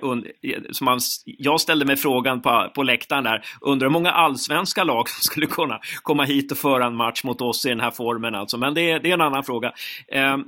[0.73, 5.09] som man, jag ställde mig frågan på, på läktaren där, undrar hur många allsvenska lag
[5.09, 8.35] som skulle kunna komma hit och föra en match mot oss i den här formen
[8.35, 8.59] alltså.
[8.59, 9.73] Men det, det är en annan fråga.
[10.09, 10.45] Ehm,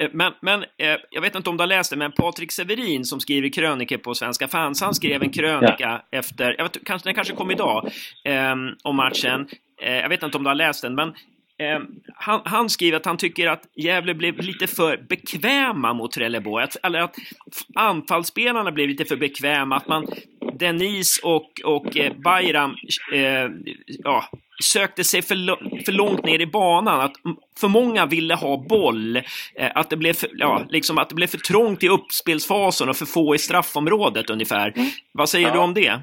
[0.00, 3.04] eh, men, men eh, jag vet inte om du har läst det, men Patrik Severin
[3.04, 6.18] som skriver krönikor på Svenska fans, han skrev en krönika ja.
[6.18, 7.90] efter, jag vet, kanske, den kanske kom idag,
[8.24, 9.48] eh, om matchen.
[9.82, 11.14] Eh, jag vet inte om du har läst den, men
[11.58, 11.80] Eh,
[12.14, 16.64] han, han, skriver att han tycker att Gävle blev lite för bekväma mot Trelleborg.
[16.64, 17.16] Att, eller att
[17.74, 19.76] anfallsspelarna blev lite för bekväma.
[19.76, 20.06] Att man,
[20.58, 22.74] Denise och, och eh, Bayram
[23.12, 23.50] eh,
[23.86, 24.24] ja,
[24.62, 25.34] sökte sig för,
[25.84, 27.00] för långt ner i banan.
[27.00, 27.12] Att
[27.60, 29.16] för många ville ha boll.
[29.54, 32.96] Eh, att, det blev för, ja, liksom att det blev för trångt i uppspelsfasen och
[32.96, 34.72] för få i straffområdet ungefär.
[34.76, 34.88] Mm.
[35.12, 35.52] Vad säger ja.
[35.52, 36.00] du om det?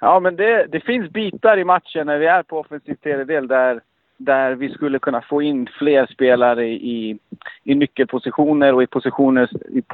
[0.00, 3.80] Ja, men det, det finns bitar i matchen när vi är på offensiv tredjedel där
[4.20, 7.18] där vi skulle kunna få in fler spelare i,
[7.64, 9.48] i nyckelpositioner och i positioner,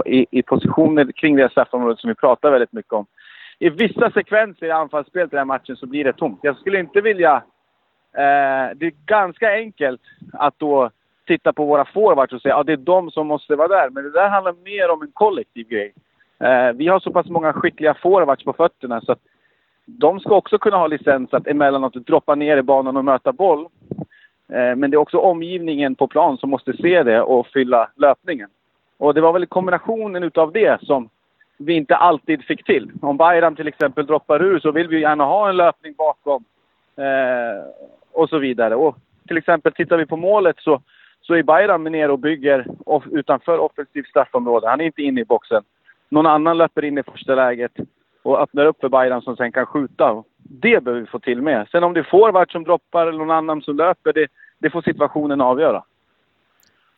[0.07, 3.07] i, i positioner kring det straffområdet som vi pratar väldigt mycket om.
[3.59, 6.39] I vissa sekvenser i anfallsspelet i den här matchen så blir det tomt.
[6.43, 7.43] Jag skulle inte vilja...
[8.17, 10.01] Eh, det är ganska enkelt
[10.33, 10.91] att då
[11.27, 13.91] titta på våra forwards och säga att ja, det är de som måste vara där.
[13.91, 15.93] Men det där handlar mer om en kollektiv grej.
[16.41, 19.21] Eh, vi har så pass många skickliga forwards på fötterna så att
[19.87, 23.69] de ska också kunna ha licens att emellanåt droppa ner i banan och möta boll.
[24.53, 28.49] Eh, men det är också omgivningen på plan som måste se det och fylla löpningen.
[28.99, 31.09] Och det var väl kombinationen utav det som
[31.59, 32.91] vi inte alltid fick till.
[33.03, 36.45] Om Bayram till exempel droppar ur så vill vi gärna ha en löpning bakom.
[36.97, 37.65] Eh,
[38.13, 38.75] och så vidare.
[38.75, 38.97] Och
[39.29, 40.83] till exempel tittar vi på målet så,
[41.21, 44.69] så är Bayram ner och bygger off, utanför offensivt straffområde.
[44.69, 45.63] Han är inte inne i boxen.
[46.09, 47.73] Någon annan löper in i första läget
[48.27, 50.25] och öppnar upp för Bayram som sen kan skjuta.
[50.39, 51.69] Det behöver vi få till med.
[51.69, 54.27] Sen om det är forward som droppar eller någon annan som löper, det,
[54.59, 55.83] det får situationen avgöra.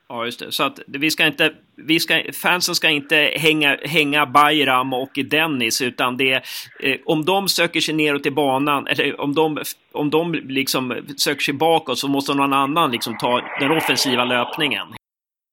[0.08, 0.52] Ja, just det.
[0.52, 5.82] Så att vi ska inte, vi ska, fansen ska inte hänga, hänga Bayram och Dennis,
[5.82, 6.34] utan det
[6.80, 9.58] eh, om de söker sig neråt i banan, eller om de,
[9.92, 14.86] om de liksom söker sig bakåt, så måste någon annan liksom ta den offensiva löpningen.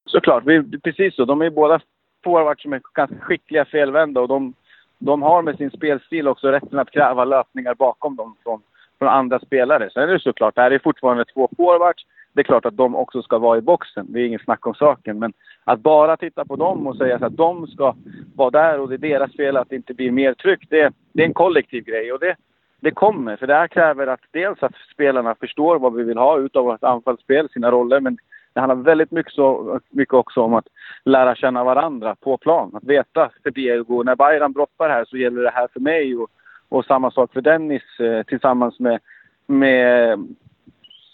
[0.10, 1.26] Såklart, vi, precis så.
[1.26, 1.80] De är båda
[2.24, 4.54] forwards som är ganska skickliga felvända och de
[4.98, 8.62] de har med sin spelstil också rätten att kräva löpningar bakom dem från,
[9.00, 9.90] från andra spelare.
[9.94, 12.04] Sen är det såklart, det här är fortfarande två forwards.
[12.34, 14.06] Det är klart att de också ska vara i boxen.
[14.10, 15.20] Det är ingen snack om saken.
[15.20, 17.96] Men att bara titta på dem och säga att de ska
[18.36, 20.70] vara där och det är deras fel att det inte blir mer tryck.
[20.70, 22.36] Det, det är en kollektiv grej och det,
[22.80, 23.36] det kommer.
[23.36, 26.84] För det här kräver att dels att spelarna förstår vad vi vill ha utav vårt
[26.84, 28.00] anfallsspel, sina roller.
[28.00, 28.18] Men
[28.56, 30.68] det handlar väldigt mycket, så, mycket också om att
[31.04, 32.72] lära känna varandra på plan.
[32.74, 36.30] Att veta för Diego, när Bayram droppar här så gäller det här för mig och,
[36.70, 39.00] och samma sak för Dennis eh, tillsammans med,
[39.48, 40.20] med,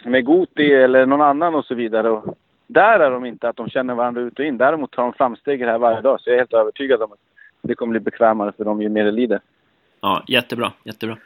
[0.03, 2.09] med Goti eller någon annan och så vidare.
[2.09, 4.57] Och där är de inte att de känner varandra ut och in.
[4.57, 7.19] Däremot tar de framsteg här varje dag så jag är helt övertygad om att
[7.61, 9.39] det kommer bli bekvämare för dem ju mer det lider.
[10.01, 11.17] Ja, jättebra, jättebra.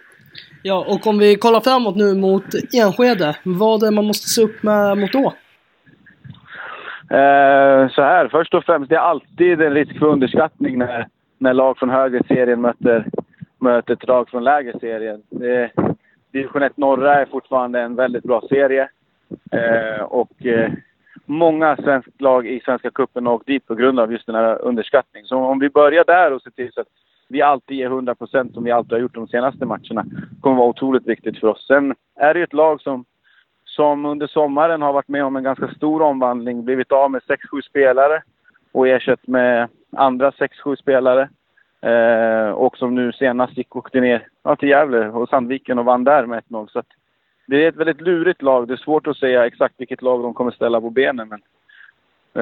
[0.63, 4.41] Ja, och om vi kollar framåt nu mot Enskede, vad är det man måste se
[4.41, 5.33] upp med mot då?
[7.09, 11.53] Eh, så här, först och främst, det är alltid en risk för underskattning när, när
[11.53, 13.05] lag från högre serien möter,
[13.59, 15.21] möter ett lag från lägre serien.
[15.29, 15.71] Det,
[16.31, 18.89] Division 1 norra är fortfarande en väldigt bra serie.
[19.51, 20.71] Eh, och eh,
[21.25, 24.61] många svenska lag i Svenska cupen har åkt dit på grund av just den här
[24.61, 25.27] underskattningen.
[25.27, 26.87] Så om vi börjar där och ser till så att
[27.27, 30.05] vi alltid ger 100 procent som vi alltid har gjort de senaste matcherna
[30.41, 31.67] kommer vara otroligt viktigt för oss.
[31.67, 33.05] Sen är det ju ett lag som
[33.75, 37.61] som under sommaren har varit med om en ganska stor omvandling, blivit av med 6-7
[37.61, 38.21] spelare
[38.71, 41.29] och ersatt med andra 6-7 spelare.
[41.81, 45.85] Eh, och som nu senast gick och åkte ner ja, till Gävle och Sandviken och
[45.85, 46.67] vann där med 1-0.
[46.67, 46.83] Så
[47.47, 48.67] det är ett väldigt lurigt lag.
[48.67, 51.29] Det är svårt att säga exakt vilket lag de kommer ställa på benen.
[51.29, 51.41] Men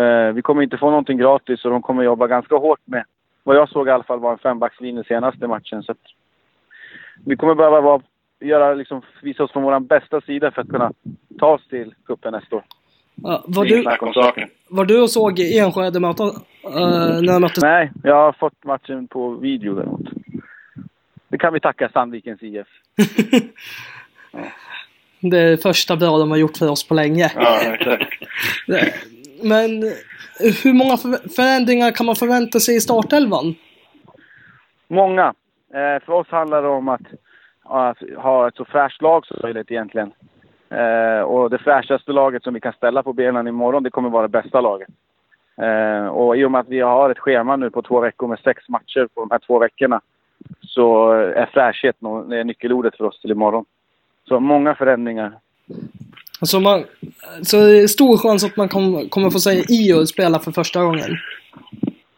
[0.02, 3.04] eh, vi kommer inte få någonting gratis och de kommer jobba ganska hårt med
[3.44, 5.84] vad jag såg i alla fall var en fembackslinje senaste matchen.
[5.84, 5.94] Så
[7.26, 8.02] vi kommer behöva vara
[8.48, 10.92] göra, liksom, visa oss från vår bästa sida för att kunna
[11.40, 12.64] ta oss till cupen nästa år.
[13.16, 13.84] Ja, var, du,
[14.70, 16.32] var du och såg Enskede möta, uh,
[17.22, 17.64] när de möttes?
[17.64, 20.08] Nej, jag har fått matchen på video däremot.
[21.28, 22.68] Det kan vi tacka Sandvikens IF.
[25.20, 27.32] Det är första bra de har gjort för oss på länge.
[27.36, 28.14] Ja, exakt.
[29.44, 29.84] Men
[30.64, 33.56] hur många för- förändringar kan man förvänta sig i startelvan?
[34.88, 35.34] Många.
[35.74, 37.02] Eh, för oss handlar det om att
[37.64, 40.14] ha ett så fräscht lag som möjligt egentligen.
[40.70, 44.28] Eh, och det fräschaste laget som vi kan ställa på benen imorgon, det kommer vara
[44.28, 44.90] det bästa laget.
[45.58, 48.40] Eh, och i och med att vi har ett schema nu på två veckor med
[48.40, 50.02] sex matcher på de här två veckorna
[50.62, 53.66] så är fräschhet är nyckelordet för oss till imorgon.
[54.28, 55.38] Så många förändringar.
[56.42, 56.84] Alltså man,
[57.42, 60.84] så det är stor chans att man kom, kommer få se Io spela för första
[60.84, 61.18] gången.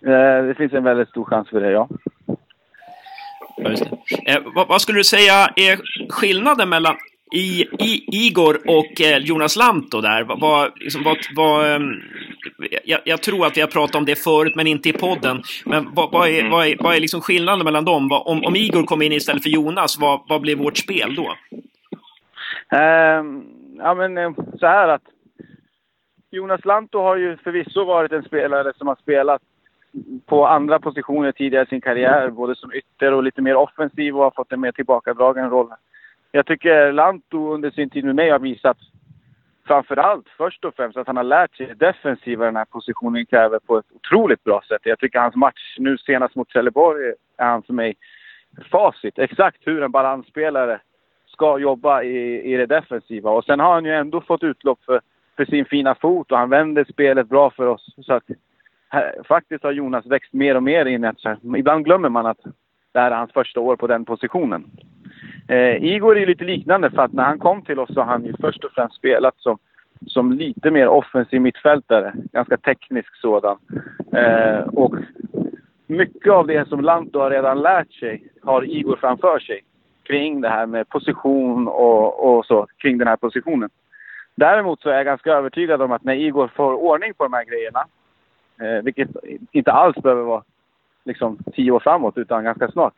[0.06, 1.88] Eh, det finns en väldigt stor chans för det, ja.
[3.58, 4.32] Ja, just det.
[4.32, 6.96] Eh, vad, vad skulle du säga är skillnaden mellan
[7.32, 10.24] i, i, Igor och eh, Jonas Lantto där?
[10.24, 12.02] Vad, liksom, vad, vad, um,
[12.84, 15.42] jag, jag tror att vi har pratat om det förut, men inte i podden.
[15.66, 18.12] Men vad, vad är, vad är, vad är liksom skillnaden mellan dem?
[18.12, 21.36] Om, om Igor kom in istället för Jonas, vad, vad blir vårt spel då?
[22.78, 23.44] Ehm,
[23.78, 25.04] ja, men eh, så här att
[26.32, 29.42] Jonas Lantto har ju förvisso varit en spelare som har spelat
[30.26, 34.24] på andra positioner tidigare i sin karriär, både som ytter och lite mer offensiv och
[34.24, 35.70] har fått en mer tillbakadragen roll.
[36.32, 38.78] Jag tycker Lantto under sin tid med mig har visat
[39.68, 43.26] framför allt, först och främst, att han har lärt sig det defensiva den här positionen
[43.26, 44.82] kräver på ett otroligt bra sätt.
[44.84, 47.96] Jag tycker hans match nu senast mot Trelleborg är han för mig
[48.72, 49.20] facit.
[49.20, 50.80] Exakt hur en balansspelare
[51.28, 53.32] ska jobba i, i det defensiva.
[53.32, 55.02] Och sen har han ju ändå fått utlopp för,
[55.38, 57.96] för sin fina fot och han vänder spelet bra för oss.
[58.02, 58.24] Så att
[59.28, 61.18] faktiskt har Jonas växt mer och mer in i att
[61.58, 62.40] ibland glömmer man att
[62.92, 64.66] det här är hans första år på den positionen.
[65.48, 68.08] Eh, Igor är ju lite liknande för att när han kom till oss så har
[68.08, 69.58] han ju först och främst spelat som,
[70.08, 72.14] som lite mer offensiv mittfältare.
[72.32, 73.58] Ganska teknisk sådan.
[74.14, 74.96] Eh, och
[75.88, 79.62] mycket av det som Lanto har redan lärt sig har Igor framför sig
[80.04, 83.70] kring det här med position och, och så, kring den här positionen.
[84.36, 87.46] Däremot så är jag ganska övertygad om att när Igor får ordning på de här
[87.46, 87.86] grejerna,
[88.60, 89.10] eh, vilket
[89.52, 90.44] inte alls behöver vara
[91.04, 92.94] liksom tio år framåt utan ganska snart,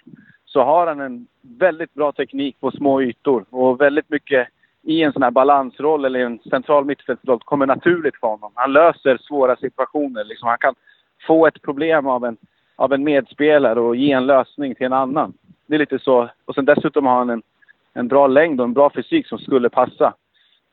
[0.45, 4.47] så har han en väldigt bra teknik på små ytor och väldigt mycket
[4.87, 8.51] i en sån här balansroll eller en central mittfältsroll kommer naturligt för honom.
[8.55, 10.23] Han löser svåra situationer.
[10.23, 10.75] Liksom han kan
[11.27, 12.37] få ett problem av en,
[12.75, 15.33] av en medspelare och ge en lösning till en annan.
[15.65, 16.29] Det är lite så.
[16.45, 17.41] Och sen dessutom har han en,
[17.93, 20.13] en bra längd och en bra fysik som skulle passa.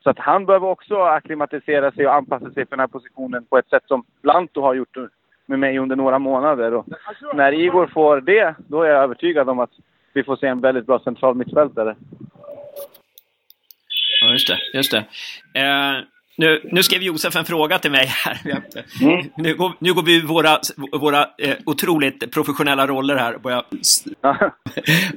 [0.05, 3.57] Så att han behöver också acklimatisera sig och anpassa sig för den här positionen på
[3.57, 4.97] ett sätt som Lanto har gjort
[5.45, 6.73] med mig under några månader.
[6.73, 6.85] Och
[7.33, 9.69] när Igor får det, då är jag övertygad om att
[10.13, 11.95] vi får se en väldigt bra central mittfältare.
[14.21, 14.59] Ja, just det.
[14.73, 14.97] Just det.
[15.59, 16.03] Eh,
[16.37, 18.39] nu, nu skrev Josef en fråga till mig här.
[19.01, 19.25] Mm.
[19.37, 20.59] Nu, går, nu går vi våra,
[20.99, 23.37] våra eh, otroligt professionella roller här.
[23.37, 23.63] Börja...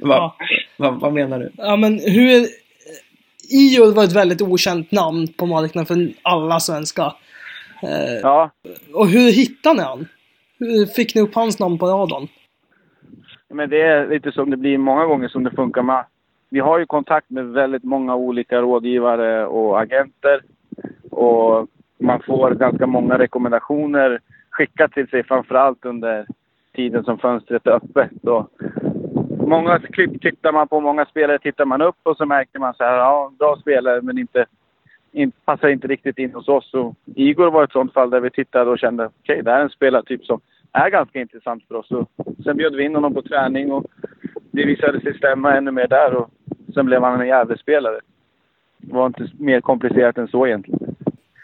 [0.01, 0.35] Va,
[0.77, 1.51] va, vad menar du?
[1.57, 2.68] Ja men hur...
[3.49, 7.13] Io var ett väldigt okänt namn på marknaden för alla svenskar.
[7.83, 8.51] Eh, ja,
[8.93, 10.07] och hur hittade ni han?
[10.59, 12.27] Hur fick ni upp hans namn på radarn?
[13.53, 16.05] men det är lite som det blir många gånger som det funkar med.
[16.49, 20.41] Vi har ju kontakt med väldigt många olika rådgivare och agenter.
[21.11, 21.67] Och
[21.99, 26.25] man får ganska många rekommendationer skickat till sig framförallt under
[26.75, 28.23] tiden som fönstret är öppet.
[28.23, 28.51] Och
[29.49, 32.83] många klipp tittar man på, många spelare tittar man upp och så märker man så
[32.83, 34.45] här, ja, bra spelare men inte,
[35.11, 36.73] in, passar inte riktigt in hos oss.
[36.73, 39.59] Och Igor var ett sånt fall där vi tittade och kände, okej, okay, det här
[39.59, 40.39] är en spelartyp som
[40.71, 41.91] är ganska intressant för oss.
[41.91, 42.09] Och
[42.43, 43.85] sen bjöd vi in honom på träning och
[44.51, 46.29] det visade sig stämma ännu mer där och
[46.73, 47.99] sen blev han en Gävlespelare.
[48.77, 50.95] Det var inte mer komplicerat än så egentligen.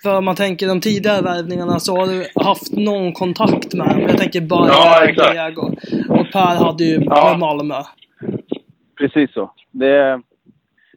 [0.05, 3.99] För om man tänker de tidigare värvningarna så har du haft någon kontakt med dem.
[4.01, 5.31] Jag tänker bara Ja.
[5.31, 5.61] Diego.
[6.09, 7.29] Och Per hade ju Ja.
[7.29, 7.75] med Malmö.
[8.97, 9.51] Precis så.
[9.71, 10.21] Det,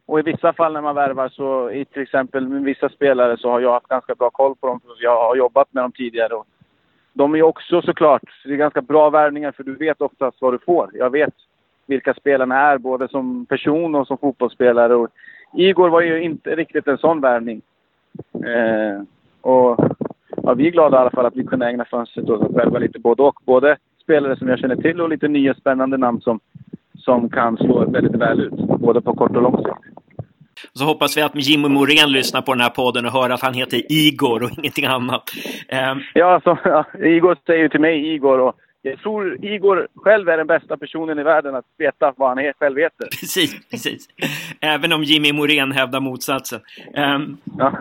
[0.07, 3.51] och i vissa fall när man värvar så, i till exempel med vissa spelare så
[3.51, 4.81] har jag haft ganska bra koll på dem.
[4.81, 6.35] För jag har jobbat med dem tidigare.
[6.35, 6.47] Och
[7.12, 10.59] de är också såklart, det är ganska bra värvningar för du vet oftast vad du
[10.59, 10.90] får.
[10.94, 11.35] Jag vet
[11.87, 14.94] vilka spelarna är både som person och som fotbollsspelare.
[14.94, 15.09] Och
[15.54, 17.63] Igor var ju inte riktigt en sån värvning.
[18.35, 19.02] Eh,
[19.40, 19.79] och
[20.42, 22.79] ja, vi är glada i alla fall att vi kunde ägna fönstret åt att värva
[22.79, 23.40] lite både och.
[23.44, 26.40] Både spelare som jag känner till och lite nya spännande namn som,
[26.98, 28.54] som kan slå väldigt väl ut.
[28.79, 29.98] Både på kort och lång sikt.
[30.73, 33.54] Så hoppas vi att Jimmy Morén lyssnar på den här podden och hör att han
[33.54, 35.23] heter Igor och ingenting annat.
[35.69, 40.29] Eh, Ja, alltså, ja, Igor säger ju till mig Igor och jag tror Igor själv
[40.29, 43.08] är den bästa personen i världen att veta vad han är, själv heter.
[43.20, 44.08] precis, precis.
[44.60, 46.60] Även om Jimmy Morén hävdar motsatsen.
[46.94, 47.18] Eh,
[47.58, 47.72] Ja.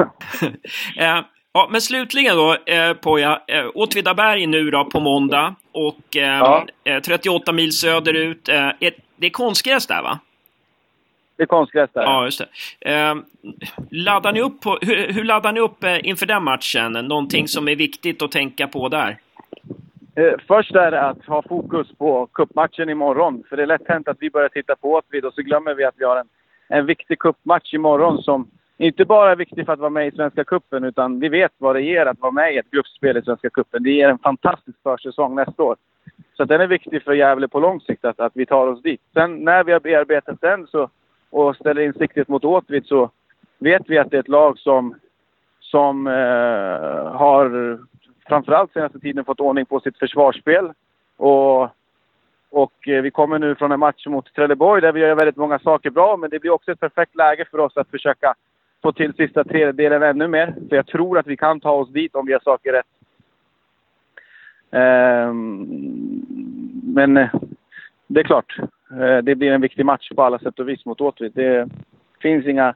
[0.97, 1.21] eh,
[1.53, 6.65] Ja, men slutligen då eh, Poja, eh, Åtvidaberg nu då på måndag och eh, Ja.
[6.83, 8.49] eh, 38 mil söderut.
[8.49, 10.19] Eh, ett, det är konstgräs där va?
[11.37, 12.01] Det är konstgräs där.
[12.01, 12.41] Ja, just
[12.81, 12.91] det.
[12.91, 13.15] Eh,
[13.91, 16.91] laddar ni upp på, hur, hur laddar ni upp eh, inför den matchen?
[16.91, 19.17] Någonting som är viktigt att tänka på där?
[20.17, 23.43] Eh, först är det att ha fokus på cupmatchen imorgon.
[23.49, 25.83] För det är lätt hänt att vi börjar titta på Åtvid och så glömmer vi
[25.83, 26.27] att vi har en,
[26.67, 28.47] en viktig cupmatch imorgon som
[28.77, 31.75] inte bara är viktig för att vara med i Svenska cupen utan vi vet vad
[31.75, 33.83] det ger att vara med i ett gruppspel i Svenska cupen.
[33.83, 35.75] Det ger en fantastisk försäsong nästa år.
[36.37, 38.81] Så att den är viktig för Gävle på lång sikt att, att vi tar oss
[38.81, 39.01] dit.
[39.13, 40.89] Sen när vi har bearbetat den så,
[41.29, 43.09] och ställer in siktet mot Åtvid så
[43.59, 44.95] vet vi att det är ett lag som,
[45.59, 47.77] som eh, har
[48.27, 50.71] framförallt senaste tiden fått ordning på sitt försvarsspel.
[51.17, 51.63] Och,
[52.49, 55.59] och eh, vi kommer nu från en match mot Trelleborg där vi gör väldigt många
[55.59, 58.33] saker bra, men det blir också ett perfekt läge för oss att försöka
[58.83, 60.55] få till sista tredjedelen ännu mer.
[60.69, 62.85] För jag tror att vi kan ta oss dit om vi gör saker rätt.
[64.71, 65.67] Ehm,
[66.83, 67.29] men eh,
[68.07, 68.57] det är klart,
[68.91, 71.31] eh, det blir en viktig match på alla sätt och vis mot Åtvid.
[71.35, 71.69] Det
[72.21, 72.75] finns inga,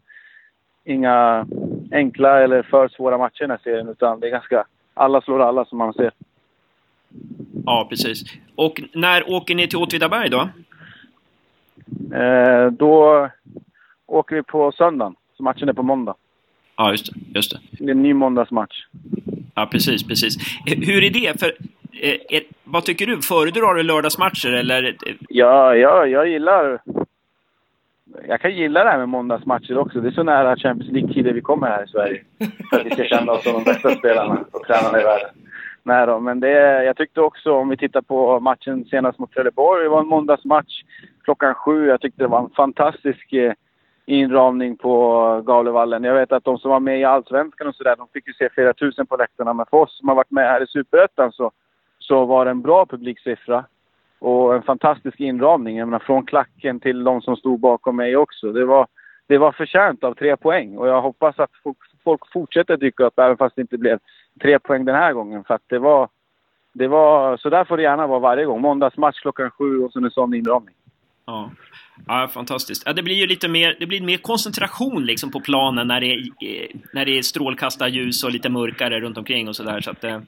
[0.84, 1.48] inga
[1.92, 5.40] enkla eller för svåra matcher i den här serien, utan det är ganska alla slår
[5.40, 6.12] alla som man ser.
[7.66, 8.24] Ja, precis.
[8.56, 10.50] Och när åker ni till Åtvidaberg då?
[12.18, 13.30] Eh, då
[14.06, 16.16] åker vi på söndagen, så matchen är på måndag.
[16.76, 17.20] Ja, just det.
[17.36, 17.60] Just det.
[17.72, 18.86] Det är en ny måndagsmatch.
[19.56, 20.38] Ja, precis, precis.
[20.66, 21.40] Hur är det?
[21.40, 21.56] För,
[22.02, 23.22] eh, vad tycker du?
[23.22, 24.96] Föredrar du lördagsmatcher eller?
[25.30, 26.82] Ja, ja, jag gillar...
[28.28, 30.02] Jag kan gilla det här med måndagsmatcher också.
[30.02, 32.22] Det är så nära Champions League-tider vi kommer här i Sverige.
[32.70, 35.30] För att vi ska känna oss som de bästa spelarna och tränarna i världen.
[35.84, 39.84] Nej då, men det, jag tyckte också, om vi tittar på matchen senast mot Trelleborg,
[39.84, 40.84] det var en måndagsmatch
[41.24, 41.88] klockan sju.
[41.88, 43.54] Jag tyckte det var en fantastisk eh,
[44.06, 46.04] inramning på Gavlevallen.
[46.04, 48.50] Jag vet att de som var med i Allsvenskan och sådär, de fick ju se
[48.50, 49.54] flera tusen på läktarna.
[49.54, 51.52] Men för oss som har varit med här i Superettan så,
[52.00, 53.66] så var det en bra publiksiffra.
[54.22, 55.78] Och en fantastisk inramning.
[55.78, 58.52] Jag menar, från klacken till de som stod bakom mig också.
[58.52, 58.88] Det var,
[59.28, 60.78] det var förtjänt av tre poäng.
[60.78, 64.00] Och jag hoppas att folk, folk fortsätter dyka upp även fast det inte blev
[64.42, 65.44] tre poäng den här gången.
[65.44, 66.10] För att det var...
[66.74, 68.62] Det var så där får det gärna vara varje gång.
[68.62, 70.76] Måndagsmatch klockan sju och så en sån inramning.
[71.26, 71.50] Ja.
[72.08, 72.84] Ja, fantastiskt.
[72.86, 76.14] Ja, det blir ju lite mer, det blir mer koncentration liksom på planen när det
[76.14, 76.22] är,
[76.94, 79.82] när det är strålkastarljus och lite mörkare runt omkring och sådär.
[79.82, 80.20] Så att, eh,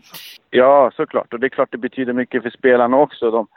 [0.50, 1.34] Ja, såklart.
[1.34, 3.32] Och det är klart det betyder mycket för spelarna också.
[3.32, 3.48] De,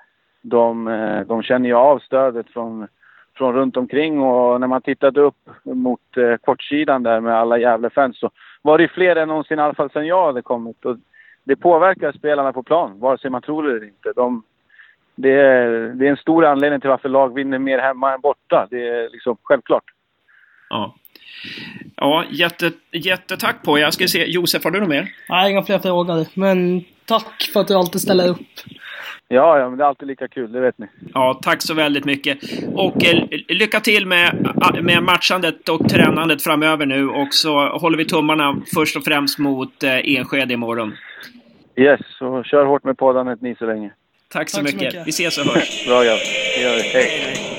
[0.49, 2.89] de, eh, de känner ju av stödet från,
[3.37, 7.91] från runt omkring och när man tittade upp mot eh, kortsidan där med alla jävla
[7.91, 8.31] fans så
[8.63, 10.85] var det fler än någonsin, i alla fall sedan jag hade kommit.
[10.85, 10.97] Och
[11.45, 14.13] det påverkar spelarna på plan, vare sig man tror det eller inte.
[14.17, 14.43] De,
[15.15, 18.67] det, är, det är en stor anledning till varför lag vinner mer hemma än borta.
[18.71, 19.85] Det är liksom självklart.
[20.71, 20.95] ja.
[21.97, 25.09] Ja, jätte, jättetack på Jag ska se, Josef, har du något mer?
[25.29, 26.27] Nej, inga fler frågor.
[26.35, 28.39] Men tack för att du alltid ställer upp.
[29.29, 30.87] Ja, ja, men det är alltid lika kul, det vet ni.
[31.15, 32.39] Ja, tack så väldigt mycket.
[32.75, 37.09] Och eh, lycka till med, med matchandet och tränandet framöver nu.
[37.09, 40.95] Och så håller vi tummarna först och främst mot eh, Enskede imorgon.
[41.77, 43.91] Yes, så kör hårt med poddandet ni så länge.
[44.33, 44.95] Tack så, Tack så mycket.
[44.95, 45.07] mycket.
[45.07, 45.87] Vi ses och hörs.
[45.87, 46.01] Bra.
[46.01, 46.19] Hej.
[46.57, 47.56] Hej, hej.